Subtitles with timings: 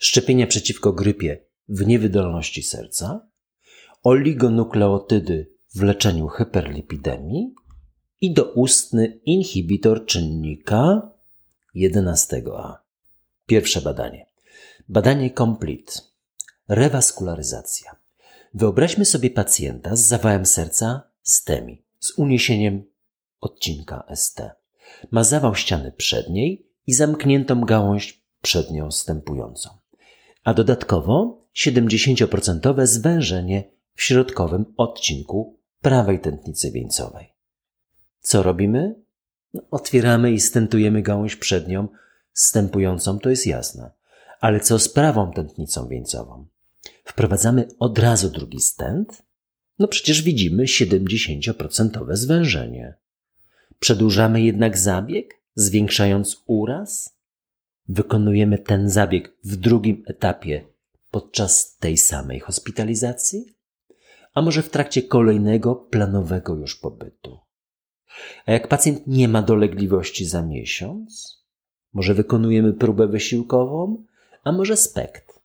[0.00, 3.28] szczepienia przeciwko grypie w niewydolności serca,
[4.02, 7.54] oligonukleotydy w leczeniu hyperlipidemii
[8.20, 11.10] i doustny inhibitor czynnika
[11.76, 12.76] 11a.
[13.46, 14.26] Pierwsze badanie.
[14.88, 15.92] Badanie complete.
[16.68, 17.96] Rewaskularyzacja.
[18.54, 22.84] Wyobraźmy sobie pacjenta z zawałem serca STEMI, z uniesieniem
[23.40, 24.40] odcinka ST.
[25.10, 29.70] Ma zawał ściany przedniej i zamkniętą gałąź przednią stępującą,
[30.44, 37.32] a dodatkowo 70% zwężenie w środkowym odcinku prawej tętnicy wieńcowej.
[38.20, 38.94] Co robimy?
[39.54, 41.88] No, otwieramy i stentujemy gałąź przednią
[42.32, 43.90] stępującą, to jest jasne.
[44.40, 46.46] Ale co z prawą tętnicą wieńcową?
[47.04, 49.22] Wprowadzamy od razu drugi stent?
[49.78, 52.94] No przecież widzimy 70% zwężenie.
[53.78, 57.19] Przedłużamy jednak zabieg, zwiększając uraz?
[57.92, 60.64] Wykonujemy ten zabieg w drugim etapie
[61.10, 63.44] podczas tej samej hospitalizacji?
[64.34, 67.38] A może w trakcie kolejnego planowego już pobytu?
[68.46, 71.38] A jak pacjent nie ma dolegliwości za miesiąc?
[71.92, 74.04] Może wykonujemy próbę wysiłkową,
[74.44, 75.40] a może spekt?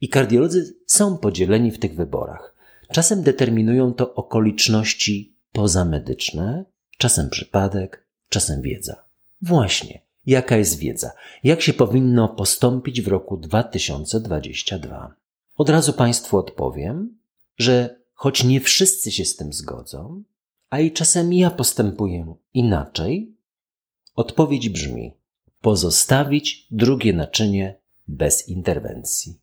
[0.00, 2.56] I kardiolodzy są podzieleni w tych wyborach.
[2.92, 6.64] Czasem determinują to okoliczności pozamedyczne,
[6.98, 9.04] czasem przypadek, czasem wiedza.
[9.42, 11.10] Właśnie, jaka jest wiedza?
[11.44, 15.14] Jak się powinno postąpić w roku 2022?
[15.56, 17.18] Od razu Państwu odpowiem,
[17.58, 20.22] że choć nie wszyscy się z tym zgodzą,
[20.70, 23.32] a i czasem ja postępuję inaczej,
[24.16, 25.12] odpowiedź brzmi:
[25.60, 27.74] pozostawić drugie naczynie
[28.08, 29.38] bez interwencji.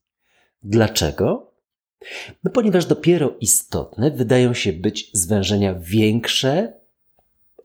[0.64, 1.52] Dlaczego?
[2.44, 6.74] No ponieważ dopiero istotne wydają się być zwężenia większe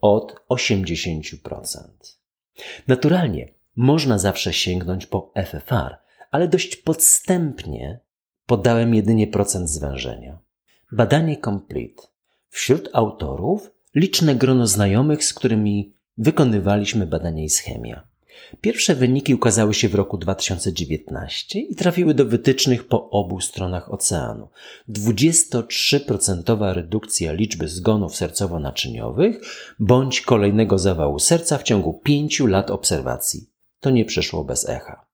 [0.01, 2.20] od 80%.
[2.89, 5.97] Naturalnie można zawsze sięgnąć po FFR,
[6.31, 8.01] ale dość podstępnie
[8.47, 10.39] podałem jedynie procent zwężenia.
[10.93, 12.03] Badanie complete.
[12.49, 18.07] Wśród autorów liczne grono znajomych, z którymi wykonywaliśmy badania ischemia.
[18.61, 24.49] Pierwsze wyniki ukazały się w roku 2019 i trafiły do wytycznych po obu stronach oceanu.
[24.89, 29.41] 23% redukcja liczby zgonów sercowo-naczyniowych
[29.79, 33.51] bądź kolejnego zawału serca w ciągu 5 lat obserwacji.
[33.81, 35.07] To nie przeszło bez echa.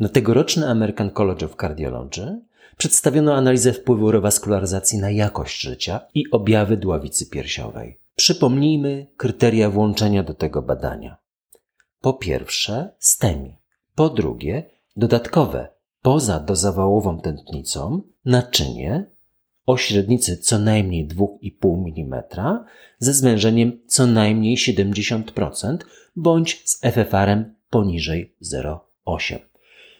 [0.00, 2.40] Na tegoroczny American College of Cardiology
[2.76, 7.98] przedstawiono analizę wpływu rewaskularyzacji na jakość życia i objawy dławicy piersiowej.
[8.16, 11.23] Przypomnijmy kryteria włączenia do tego badania.
[12.04, 13.56] Po pierwsze, STEMI.
[13.94, 15.68] Po drugie, dodatkowe,
[16.02, 19.10] poza dozawałową tętnicą, naczynie
[19.66, 22.22] o średnicy co najmniej 2,5 mm
[22.98, 25.78] ze zwężeniem co najmniej 70%
[26.16, 29.38] bądź z FFR-em poniżej 0,8.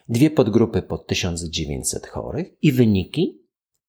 [0.08, 3.42] Dwie podgrupy po 1900 chorych i wyniki?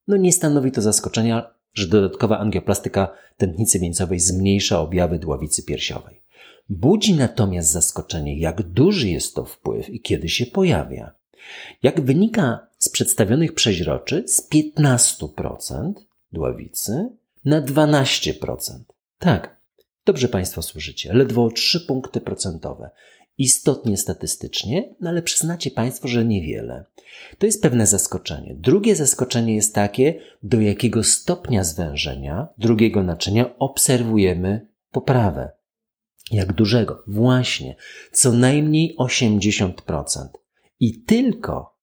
[0.08, 6.25] No nie stanowi to zaskoczenia, że dodatkowa angioplastyka tętnicy wieńcowej zmniejsza objawy dławicy piersiowej.
[6.70, 11.12] Budzi natomiast zaskoczenie, jak duży jest to wpływ i kiedy się pojawia.
[11.84, 15.94] Jak wynika z przedstawionych przeźroczy, z 15%
[16.32, 17.10] dławicy
[17.46, 18.80] na 12%.
[19.20, 19.58] Tak,
[20.06, 22.90] dobrze Państwo słyszycie, ledwo o 3 punkty procentowe.
[23.38, 26.86] Istotnie statystycznie, no ale przyznacie Państwo, że niewiele.
[27.38, 28.56] To jest pewne zaskoczenie.
[28.56, 35.52] Drugie zaskoczenie jest takie, do jakiego stopnia zwężenia drugiego naczynia obserwujemy poprawę.
[36.32, 37.04] Jak dużego?
[37.08, 37.76] Właśnie,
[38.12, 40.28] co najmniej 80%.
[40.80, 41.76] I tylko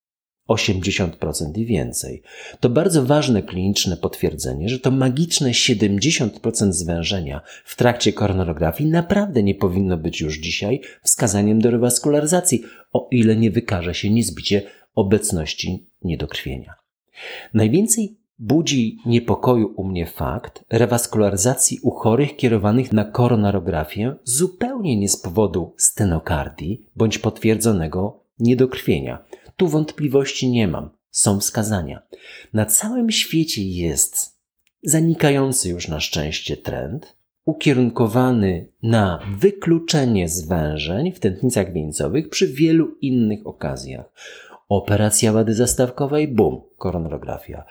[0.49, 2.21] 80% i więcej.
[2.59, 9.55] To bardzo ważne kliniczne potwierdzenie, że to magiczne 70% zwężenia w trakcie koronarografii naprawdę nie
[9.55, 12.63] powinno być już dzisiaj wskazaniem do rewaskularyzacji,
[12.93, 14.61] o ile nie wykaże się niezbicie
[14.95, 16.73] obecności niedokrwienia.
[17.53, 25.17] Najwięcej budzi niepokoju u mnie fakt rewaskularyzacji u chorych kierowanych na koronarografię zupełnie nie z
[25.17, 29.25] powodu stenokardii bądź potwierdzonego niedokrwienia.
[29.57, 32.01] Tu wątpliwości nie mam, są wskazania.
[32.53, 34.39] Na całym świecie jest
[34.83, 37.15] zanikający już na szczęście trend,
[37.45, 44.05] ukierunkowany na wykluczenie zwężeń w tętnicach wieńcowych przy wielu innych okazjach.
[44.69, 47.63] Operacja wady zastawkowej, bum, koronografia.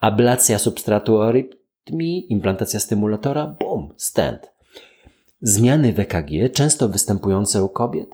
[0.00, 4.52] Ablacja substratu arytmii, implantacja stymulatora, bum, stent.
[5.42, 8.10] Zmiany w EKG, często występujące u kobiet,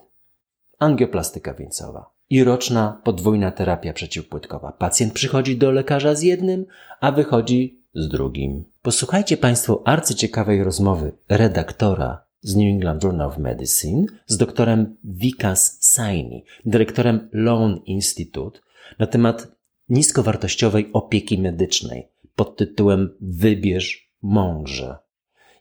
[0.79, 4.73] angioplastyka wieńcowa i roczna podwójna terapia przeciwpłytkowa.
[4.73, 6.67] Pacjent przychodzi do lekarza z jednym,
[7.01, 8.65] a wychodzi z drugim.
[8.83, 16.45] Posłuchajcie Państwo arcyciekawej rozmowy redaktora z New England Journal of Medicine z doktorem Vikas Saini,
[16.65, 18.61] dyrektorem Lone Institute
[18.99, 19.56] na temat
[19.89, 24.97] niskowartościowej opieki medycznej pod tytułem Wybierz mądrze.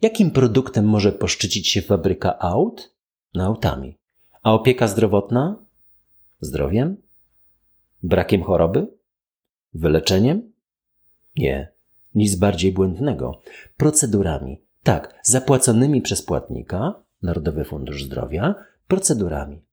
[0.02, 2.96] Jakim produktem może poszczycić się fabryka aut?
[3.34, 3.98] No autami.
[4.44, 5.66] A opieka zdrowotna?
[6.40, 6.98] Zdrowiem?
[8.04, 8.88] Brakiem choroby?
[9.74, 10.52] Wyleczeniem?
[11.38, 11.72] Nie,
[12.16, 13.42] nic bardziej błędnego.
[13.78, 14.62] Procedurami.
[14.84, 18.56] Tak, zapłaconymi przez płatnika, Narodowy Fundusz Zdrowia,
[18.88, 19.65] procedurami.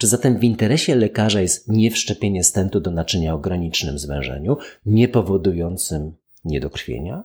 [0.00, 4.56] Czy zatem w interesie lekarza jest nie wszczepienie stentu do naczynia o granicznym zwężeniu,
[4.86, 6.12] nie powodującym
[6.44, 7.24] niedokrwienia?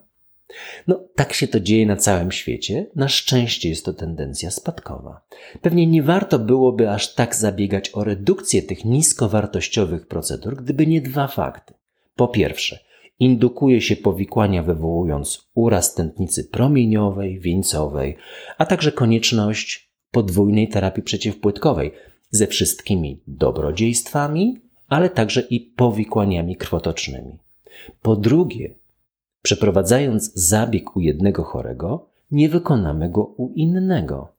[0.87, 2.85] No, tak się to dzieje na całym świecie.
[2.95, 5.21] Na szczęście jest to tendencja spadkowa.
[5.61, 11.27] Pewnie nie warto byłoby aż tak zabiegać o redukcję tych niskowartościowych procedur, gdyby nie dwa
[11.27, 11.73] fakty.
[12.15, 12.79] Po pierwsze,
[13.19, 18.17] indukuje się powikłania wywołując uraz tętnicy promieniowej, wieńcowej,
[18.57, 21.91] a także konieczność podwójnej terapii przeciwpłytkowej
[22.35, 27.37] ze wszystkimi dobrodziejstwami, ale także i powikłaniami krwotocznymi.
[28.01, 28.75] Po drugie,
[29.45, 34.35] Przeprowadzając zabieg u jednego chorego, nie wykonamy go u innego.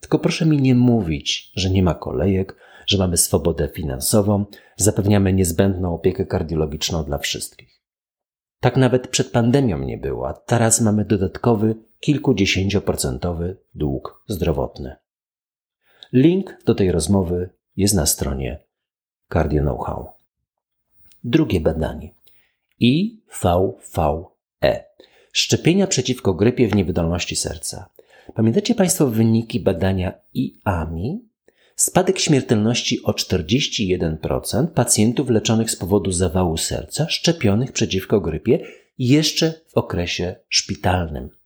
[0.00, 2.56] Tylko proszę mi nie mówić, że nie ma kolejek,
[2.86, 4.44] że mamy swobodę finansową,
[4.76, 7.82] zapewniamy niezbędną opiekę kardiologiczną dla wszystkich.
[8.60, 14.96] Tak nawet przed pandemią nie było, a teraz mamy dodatkowy kilkudziesięcioprocentowy dług zdrowotny.
[16.12, 18.58] Link do tej rozmowy jest na stronie
[19.32, 20.06] Cardio Know-how.
[21.24, 22.10] Drugie badanie.
[22.80, 24.24] IVVE.
[25.32, 27.88] Szczepienia przeciwko grypie w niewydolności serca.
[28.34, 31.20] Pamiętacie Państwo wyniki badania IAMI?
[31.76, 38.58] Spadek śmiertelności o 41% pacjentów leczonych z powodu zawału serca szczepionych przeciwko grypie
[38.98, 41.37] jeszcze w okresie szpitalnym.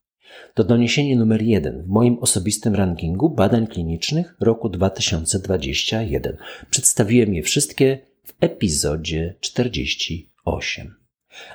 [0.54, 6.36] To doniesienie numer jeden w moim osobistym rankingu badań klinicznych roku 2021.
[6.70, 10.94] Przedstawiłem je wszystkie w epizodzie 48.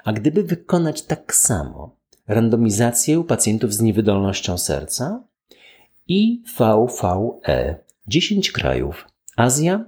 [0.03, 1.95] A gdyby wykonać tak samo
[2.27, 5.23] randomizację u pacjentów z niewydolnością serca
[6.07, 7.75] i VVE
[8.07, 9.85] 10 krajów Azja,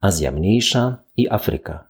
[0.00, 1.88] Azja Mniejsza i Afryka.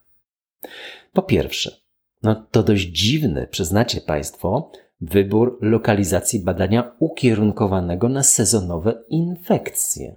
[1.12, 1.76] Po pierwsze,
[2.22, 10.16] no to dość dziwny, przyznacie Państwo, wybór lokalizacji badania ukierunkowanego na sezonowe infekcje.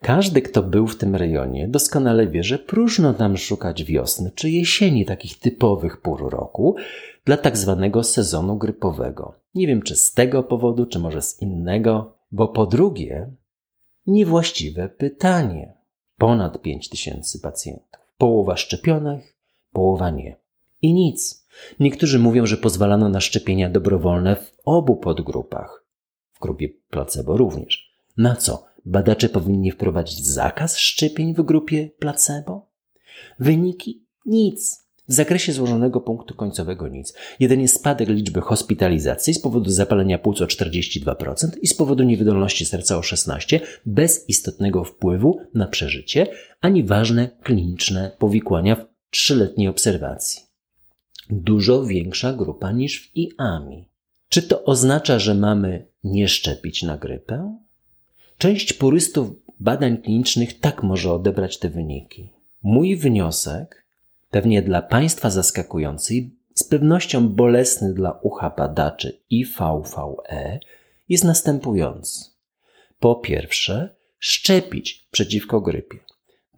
[0.00, 5.04] Każdy, kto był w tym rejonie, doskonale wie, że próżno tam szukać wiosny czy jesieni,
[5.04, 6.76] takich typowych pór roku,
[7.24, 9.34] dla tak zwanego sezonu grypowego.
[9.54, 13.32] Nie wiem, czy z tego powodu, czy może z innego, bo po drugie,
[14.06, 15.74] niewłaściwe pytanie.
[16.18, 18.00] Ponad 5 tysięcy pacjentów.
[18.18, 19.36] Połowa szczepionych,
[19.72, 20.41] połowa nie.
[20.82, 21.46] I nic.
[21.80, 25.84] Niektórzy mówią, że pozwalano na szczepienia dobrowolne w obu podgrupach.
[26.32, 27.92] W grupie placebo również.
[28.16, 28.64] Na co?
[28.84, 32.70] Badacze powinni wprowadzić zakaz szczepień w grupie placebo?
[33.38, 34.06] Wyniki?
[34.26, 34.82] Nic.
[35.08, 37.14] W zakresie złożonego punktu końcowego nic.
[37.40, 42.98] Jedynie spadek liczby hospitalizacji z powodu zapalenia płuc o 42% i z powodu niewydolności serca
[42.98, 46.26] o 16% bez istotnego wpływu na przeżycie,
[46.60, 50.51] ani ważne kliniczne powikłania w trzyletniej obserwacji.
[51.34, 53.88] Dużo większa grupa niż w IAMI.
[54.28, 57.58] Czy to oznacza, że mamy nie szczepić na grypę?
[58.38, 62.32] Część purystów badań klinicznych tak może odebrać te wyniki.
[62.62, 63.86] Mój wniosek,
[64.30, 70.60] pewnie dla Państwa zaskakujący i z pewnością bolesny dla ucha badaczy IVVE,
[71.08, 72.24] jest następujący.
[73.00, 75.98] Po pierwsze, szczepić przeciwko grypie.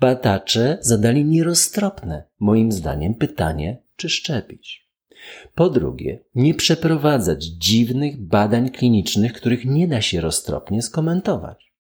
[0.01, 4.89] Badacze zadali nieroztropne, moim zdaniem, pytanie, czy szczepić.
[5.55, 11.73] Po drugie, nie przeprowadzać dziwnych badań klinicznych, których nie da się roztropnie skomentować.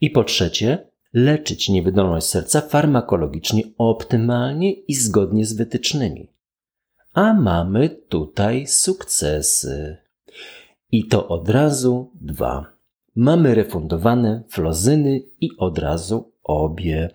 [0.00, 6.32] I po trzecie, leczyć niewydolność serca farmakologicznie optymalnie i zgodnie z wytycznymi.
[7.12, 9.96] A mamy tutaj sukcesy.
[10.92, 12.72] I to od razu dwa.
[13.16, 17.10] Mamy refundowane flozyny i od razu obie.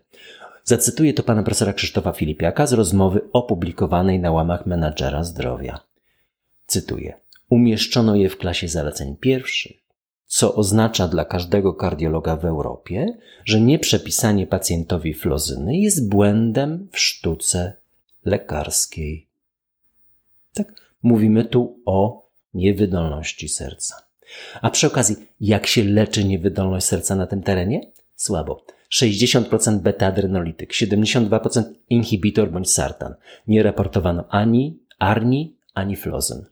[0.63, 5.79] Zacytuję to pana profesora Krzysztofa Filipiaka z rozmowy opublikowanej na łamach menadżera zdrowia.
[6.67, 7.13] Cytuję.
[7.49, 9.83] Umieszczono je w klasie zaleceń pierwszych
[10.33, 17.73] co oznacza dla każdego kardiologa w Europie, że nieprzepisanie pacjentowi flozyny jest błędem w sztuce
[18.25, 19.27] lekarskiej.
[20.53, 23.95] Tak, mówimy tu o niewydolności serca.
[24.61, 27.91] A przy okazji, jak się leczy niewydolność serca na tym terenie?
[28.15, 28.65] Słabo.
[28.93, 33.13] 60% beta-adrenolityk, 72% inhibitor bądź sartan.
[33.47, 36.45] Nie raportowano ani arni, ani flozyn.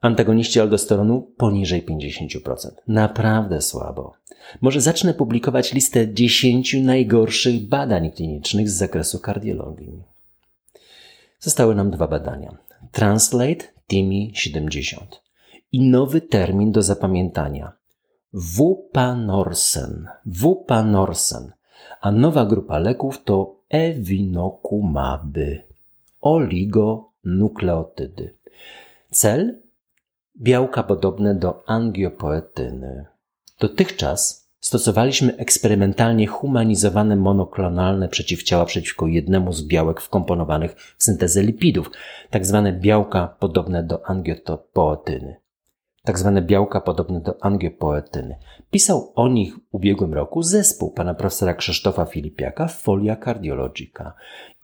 [0.00, 2.70] Antagoniści aldosteronu poniżej 50%.
[2.88, 4.14] Naprawdę słabo.
[4.60, 10.02] Może zacznę publikować listę 10 najgorszych badań klinicznych z zakresu kardiologii.
[11.40, 12.56] Zostały nam dwa badania.
[12.92, 15.22] Translate TIMI 70
[15.72, 17.72] i nowy termin do zapamiętania.
[18.32, 20.08] Wupanorsen.
[20.26, 21.52] Wupanorsen.
[22.00, 25.62] A nowa grupa leków to ewinokumaby.
[26.20, 28.34] Oligonukleotydy.
[29.10, 29.60] Cel?
[30.36, 33.06] Białka podobne do angiopoetyny.
[33.60, 41.90] Dotychczas stosowaliśmy eksperymentalnie humanizowane monoklonalne przeciwciała przeciwko jednemu z białek wkomponowanych w syntezę lipidów,
[42.30, 45.36] tak zwane białka podobne do angiopoetyny
[46.06, 48.38] tak zwane białka podobne do angiopoetyny.
[48.70, 54.12] Pisał o nich w ubiegłym roku zespół pana profesora Krzysztofa Filipiaka Folia Cardiologica.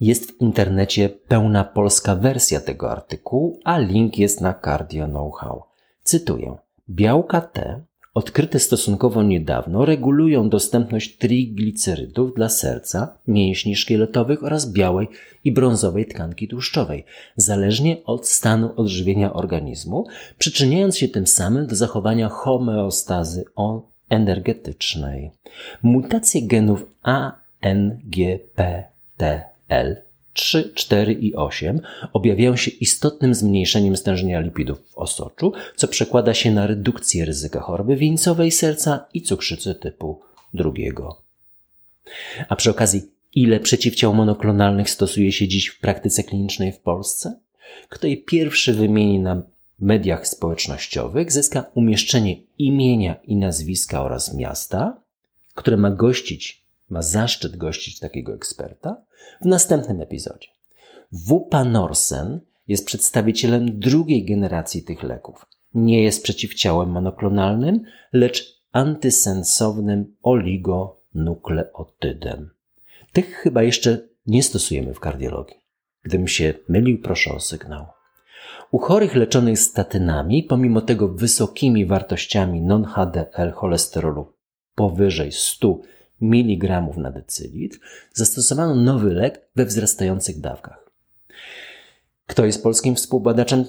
[0.01, 5.63] Jest w internecie pełna polska wersja tego artykułu, a link jest na Cardio Know-how.
[6.03, 6.57] Cytuję.
[6.89, 15.09] Białka T odkryte stosunkowo niedawno, regulują dostępność triglicerydów dla serca, mięśni szkieletowych oraz białej
[15.45, 17.05] i brązowej tkanki tłuszczowej,
[17.37, 20.07] zależnie od stanu odżywienia organizmu,
[20.39, 23.45] przyczyniając się tym samym do zachowania homeostazy
[24.09, 25.31] energetycznej.
[25.83, 28.13] Mutacje genów ANGPTL
[30.33, 31.81] 3, 4 i 8
[32.13, 37.97] objawiają się istotnym zmniejszeniem stężenia lipidów w osoczu, co przekłada się na redukcję ryzyka choroby
[37.97, 40.21] wieńcowej serca i cukrzycy typu
[40.55, 41.23] drugiego.
[42.49, 43.03] A przy okazji,
[43.35, 47.39] ile przeciwciał monoklonalnych stosuje się dziś w praktyce klinicznej w Polsce?
[47.89, 49.43] Kto je pierwszy wymieni na
[49.79, 55.01] mediach społecznościowych, zyska umieszczenie imienia i nazwiska oraz miasta,
[55.55, 56.62] które ma gościć
[56.93, 58.97] ma zaszczyt gościć takiego eksperta
[59.41, 60.49] w następnym epizodzie.
[61.13, 65.47] Wupa Norsen jest przedstawicielem drugiej generacji tych leków.
[65.75, 67.81] Nie jest przeciwciałem monoklonalnym,
[68.13, 72.51] lecz antysensownym oligonukleotydem.
[73.13, 75.57] Tych chyba jeszcze nie stosujemy w kardiologii.
[76.03, 77.87] Gdybym się mylił, proszę o sygnał.
[78.71, 84.33] U chorych leczonych statynami, pomimo tego wysokimi wartościami non-HDL cholesterolu
[84.75, 85.79] powyżej 100
[86.23, 87.79] mg na decylitr,
[88.13, 90.91] zastosowano nowy lek we wzrastających dawkach.
[92.27, 93.65] Kto jest polskim współbadaczem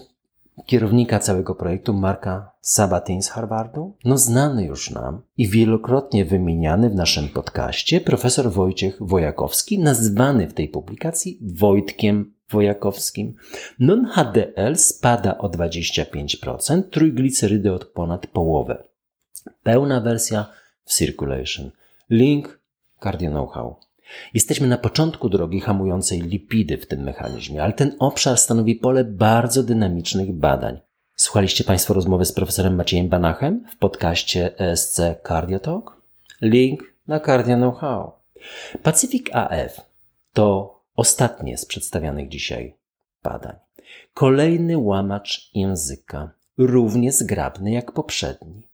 [0.65, 3.97] kierownika całego projektu Marka Sabatin z Harvardu?
[4.05, 10.53] No znany już nam i wielokrotnie wymieniany w naszym podcaście profesor Wojciech Wojakowski, nazwany w
[10.53, 13.35] tej publikacji Wojtkiem Wojakowskim.
[13.79, 18.83] Non-HDL spada o 25%, trójglicerydy od ponad połowę.
[19.63, 20.45] Pełna wersja
[20.85, 21.71] w Circulation–
[22.13, 22.59] Link
[23.03, 23.75] Cardio Know-how.
[24.33, 29.63] Jesteśmy na początku drogi hamującej lipidy w tym mechanizmie, ale ten obszar stanowi pole bardzo
[29.63, 30.79] dynamicznych badań.
[31.15, 36.01] Słuchaliście Państwo rozmowy z profesorem Maciejem Banachem w podcaście ESC Cardio Talk?
[36.41, 38.11] Link na Cardio Know-how.
[38.83, 39.81] Pacific AF
[40.33, 42.75] to ostatnie z przedstawianych dzisiaj
[43.23, 43.55] badań.
[44.13, 48.67] Kolejny łamacz języka, równie zgrabny jak poprzedni.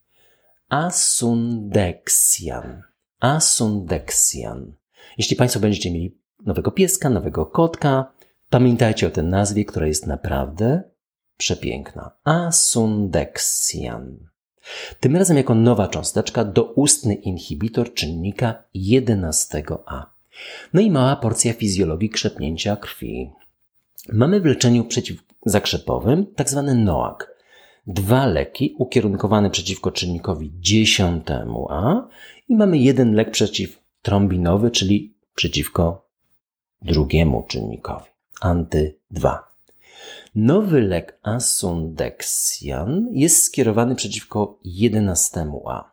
[0.69, 2.88] Asundexian
[3.19, 4.73] Asundexian.
[5.17, 8.11] Jeśli Państwo będziecie mieli nowego pieska, nowego kotka,
[8.49, 10.83] pamiętajcie o tej nazwie, która jest naprawdę
[11.38, 12.11] przepiękna.
[12.23, 14.17] Asundexian.
[14.99, 20.03] Tym razem jako nowa cząsteczka doustny inhibitor czynnika 11a.
[20.73, 23.31] No i mała porcja fizjologii krzepnięcia krwi.
[24.13, 26.63] Mamy w leczeniu przeciwzakrzepowym tzw.
[26.67, 27.17] Tak NOAC.
[27.88, 32.01] Dwa leki ukierunkowane przeciwko czynnikowi 10a
[32.50, 36.10] i mamy jeden lek przeciwtrombinowy, czyli przeciwko
[36.82, 38.06] drugiemu czynnikowi,
[38.41, 39.38] anty-2.
[40.36, 45.84] Nowy lek asundexian jest skierowany przeciwko 11a.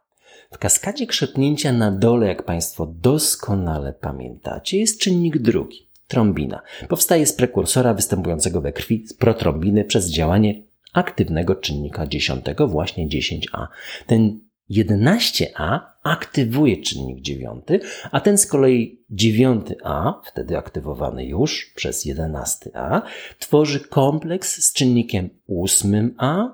[0.52, 6.62] W kaskadzie krzepnięcia na dole, jak Państwo doskonale pamiętacie, jest czynnik drugi, trombina.
[6.88, 13.66] Powstaje z prekursora występującego we krwi z protrombiny przez działanie aktywnego czynnika 10, właśnie 10a.
[14.06, 17.66] Ten 11a aktywuje czynnik 9,
[18.10, 23.02] a ten z kolei 9a, wtedy aktywowany już przez 11a,
[23.38, 26.48] tworzy kompleks z czynnikiem 8a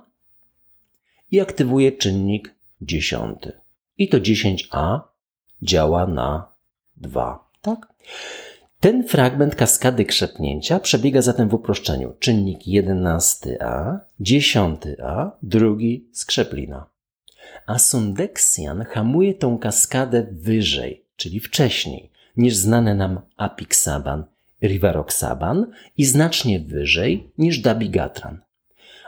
[1.31, 3.52] i aktywuje czynnik dziesiąty.
[3.99, 5.00] I to 10a
[5.62, 6.52] działa na
[6.97, 7.92] 2, tak?
[8.81, 12.14] Ten fragment kaskady krzepnięcia przebiega zatem w uproszczeniu.
[12.19, 16.91] Czynnik 11a, 10a, drugi skrzeplina.
[17.66, 24.25] A Sundexian hamuje tą kaskadę wyżej, czyli wcześniej, niż znane nam apixaban,
[24.62, 25.66] rivaroxaban
[25.97, 28.40] i znacznie wyżej niż dabigatran.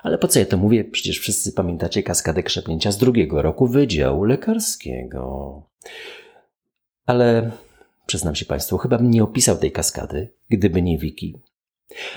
[0.02, 0.84] Ale po co ja to mówię?
[0.84, 5.62] Przecież wszyscy pamiętacie kaskadę krzepnięcia z drugiego roku Wydziału Lekarskiego.
[7.06, 7.50] Ale
[8.06, 11.38] przyznam się Państwu, chyba bym nie opisał tej kaskady, gdyby nie Wiki.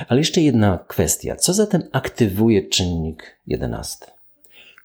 [0.07, 1.35] Ale jeszcze jedna kwestia.
[1.35, 4.05] Co zatem aktywuje czynnik jedenasty?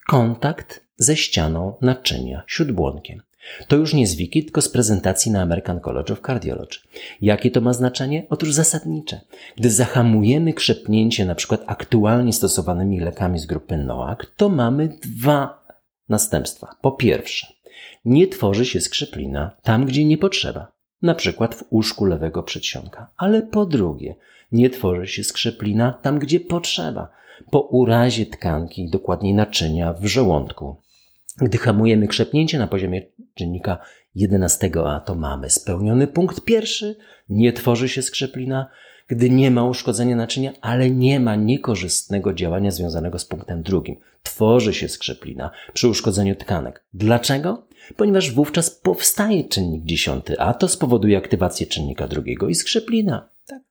[0.09, 3.23] Kontakt ze ścianą naczynia śródbłonkiem.
[3.69, 6.79] To już nie z wiki, tylko z prezentacji na American College of Cardiology.
[7.21, 8.27] Jakie to ma znaczenie?
[8.31, 9.21] Otóż zasadnicze.
[9.57, 15.65] Gdy zahamujemy krzepnięcie na przykład aktualnie stosowanymi lekami z grupy NOAC, to mamy dwa
[16.09, 16.77] następstwa.
[16.81, 17.47] Po pierwsze,
[18.05, 23.11] nie tworzy się skrzeplina tam, gdzie nie potrzeba, na przykład w uszku lewego przedsionka.
[23.17, 24.15] Ale po drugie,
[24.53, 27.09] nie tworzy się skrzeplina tam, gdzie potrzeba,
[27.51, 30.77] po urazie tkanki, dokładniej naczynia w żołądku.
[31.37, 33.03] Gdy hamujemy krzepnięcie na poziomie
[33.35, 33.79] czynnika
[34.17, 36.97] 11a, to mamy spełniony punkt pierwszy,
[37.29, 38.67] nie tworzy się skrzeplina,
[39.09, 43.97] gdy nie ma uszkodzenia naczynia, ale nie ma niekorzystnego działania związanego z punktem drugim.
[44.23, 46.85] Tworzy się skrzeplina przy uszkodzeniu tkanek.
[46.95, 47.67] Dlaczego?
[47.97, 53.29] Ponieważ wówczas powstaje czynnik 10a, to spowoduje aktywację czynnika drugiego i skrzeplina.
[53.47, 53.62] Tak.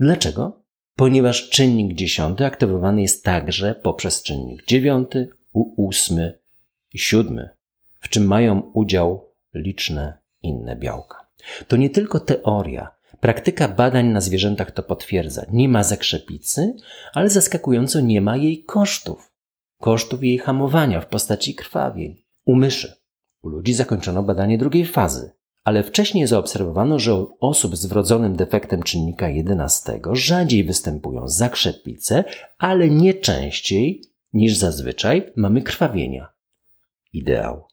[0.00, 0.62] Dlaczego?
[0.96, 5.08] Ponieważ czynnik 10 aktywowany jest także poprzez czynnik 9,
[5.76, 6.32] 8
[6.96, 7.48] i 7
[8.00, 11.26] w czym mają udział liczne inne białka.
[11.68, 12.88] To nie tylko teoria.
[13.20, 15.42] Praktyka badań na zwierzętach to potwierdza.
[15.52, 16.76] Nie ma zakrzepicy,
[17.12, 19.32] ale zaskakująco nie ma jej kosztów.
[19.80, 22.16] Kosztów jej hamowania w postaci krwawień.
[22.44, 22.96] U myszy.
[23.42, 25.30] U ludzi zakończono badanie drugiej fazy,
[25.64, 32.24] ale wcześniej zaobserwowano, że u osób z wrodzonym defektem czynnika 11 rzadziej występują zakrzepice,
[32.58, 36.35] ale nie częściej niż zazwyczaj mamy krwawienia.
[37.16, 37.64] Ideał.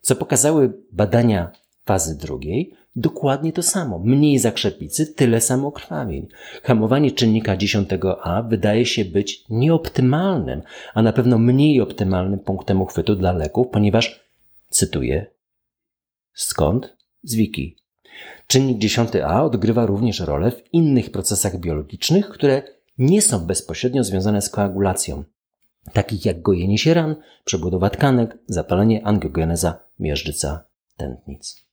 [0.00, 1.52] Co pokazały badania
[1.84, 3.98] fazy drugiej, dokładnie to samo.
[3.98, 6.28] Mniej zakrzepicy, tyle samo krwawień.
[6.62, 10.62] Hamowanie czynnika 10a wydaje się być nieoptymalnym,
[10.94, 14.20] a na pewno mniej optymalnym punktem uchwytu dla leków, ponieważ,
[14.68, 15.26] cytuję,
[16.34, 16.96] skąd?
[17.22, 17.76] Z wiki.
[18.46, 22.62] Czynnik 10a odgrywa również rolę w innych procesach biologicznych, które
[22.98, 25.24] nie są bezpośrednio związane z koagulacją,
[25.92, 30.64] takich jak gojenie się ran, przebudowa tkanek, zapalenie, angiogeneza, miażdżyca
[30.96, 31.66] tętnic.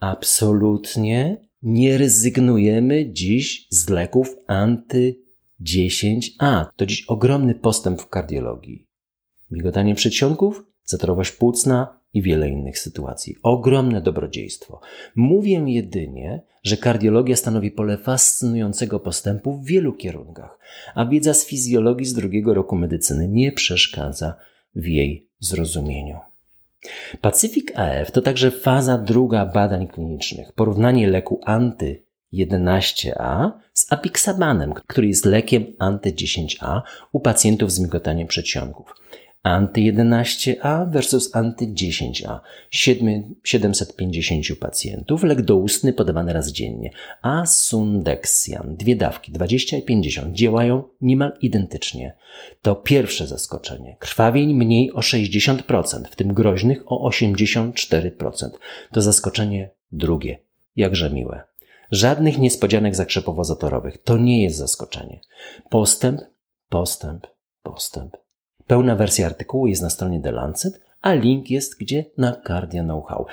[0.00, 6.66] Absolutnie nie rezygnujemy dziś z leków anty-10A.
[6.76, 8.86] To dziś ogromny postęp w kardiologii.
[9.50, 13.36] Migotanie przedsionków, zatorowość płucna i wiele innych sytuacji.
[13.42, 14.80] Ogromne dobrodziejstwo.
[15.16, 20.58] Mówię jedynie, że kardiologia stanowi pole fascynującego postępu w wielu kierunkach,
[20.94, 24.34] a wiedza z fizjologii z drugiego roku medycyny nie przeszkadza
[24.74, 26.18] w jej zrozumieniu.
[27.20, 30.52] Pacyfik AF to także faza druga badań klinicznych.
[30.52, 36.80] Porównanie leku anty-11A z apixabanem, który jest lekiem anty-10A
[37.12, 38.94] u pacjentów z migotaniem przedsionków
[39.44, 42.40] anty-11A versus anty-10A.
[43.44, 46.90] 750 pacjentów, lek doustny podawany raz dziennie.
[47.22, 52.14] A sundexian, dwie dawki, 20 i 50, działają niemal identycznie.
[52.62, 53.96] To pierwsze zaskoczenie.
[53.98, 58.50] Krwawień mniej o 60%, w tym groźnych o 84%.
[58.92, 60.38] To zaskoczenie drugie.
[60.76, 61.42] Jakże miłe.
[61.90, 63.98] Żadnych niespodzianek zakrzepowo-zatorowych.
[64.04, 65.20] To nie jest zaskoczenie.
[65.70, 66.20] Postęp,
[66.68, 67.26] postęp,
[67.62, 68.23] postęp.
[68.66, 72.04] Pełna wersja artykułu jest na stronie The Lancet, a link jest gdzie?
[72.18, 73.26] Na Cardia Know-how.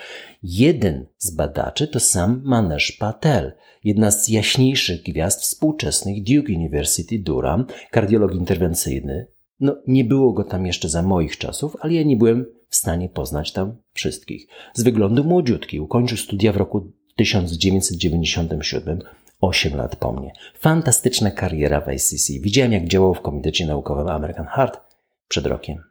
[0.43, 7.65] Jeden z badaczy to sam Manesh Patel, jedna z jaśniejszych gwiazd współczesnych Duke University Durham,
[7.91, 9.27] kardiolog interwencyjny.
[9.59, 13.09] No, nie było go tam jeszcze za moich czasów, ale ja nie byłem w stanie
[13.09, 14.47] poznać tam wszystkich.
[14.73, 18.99] Z wyglądu młodziutki, ukończył studia w roku 1997,
[19.41, 20.31] 8 lat po mnie.
[20.59, 22.29] Fantastyczna kariera w ACC.
[22.41, 24.90] Widziałem, jak działał w Komitecie Naukowym American Heart
[25.31, 25.83] przed rokiem.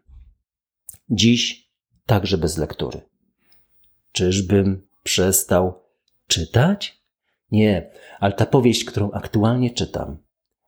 [1.10, 1.70] Dziś
[2.06, 3.00] także bez lektury.
[4.12, 5.82] Czyżbym przestał
[6.26, 7.02] czytać?
[7.50, 10.18] Nie, ale ta powieść, którą aktualnie czytam,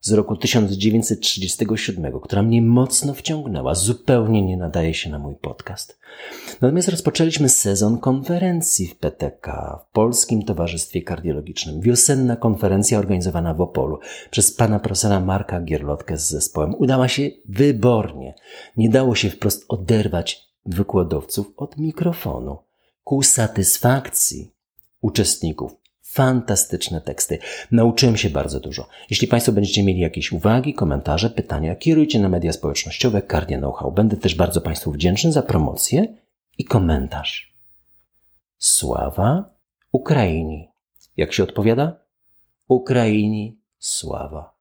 [0.03, 5.99] z roku 1937, która mnie mocno wciągnęła, zupełnie nie nadaje się na mój podcast.
[6.61, 11.81] Natomiast rozpoczęliśmy sezon konferencji w PTK, w Polskim Towarzystwie Kardiologicznym.
[11.81, 13.99] Wiosenna konferencja organizowana w Opolu
[14.31, 18.35] przez pana profesora Marka Gierlotkę z zespołem udała się wybornie.
[18.77, 22.59] Nie dało się wprost oderwać wykładowców od mikrofonu
[23.05, 24.55] ku satysfakcji
[25.01, 25.82] uczestników.
[26.13, 27.39] Fantastyczne teksty.
[27.71, 28.89] Nauczyłem się bardzo dużo.
[29.11, 33.93] Jeśli Państwo będziecie mieli jakieś uwagi, komentarze, pytania, kierujcie na media społecznościowe Kardia Know-how.
[33.93, 36.17] Będę też bardzo Państwu wdzięczny za promocję
[36.59, 37.55] i komentarz.
[38.59, 39.55] Sława
[39.93, 40.69] Ukrainii.
[41.17, 42.01] Jak się odpowiada?
[42.69, 44.55] Ukrainii sława.